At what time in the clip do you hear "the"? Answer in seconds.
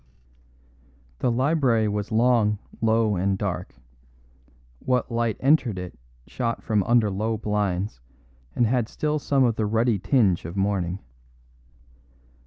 1.19-1.31, 9.57-9.67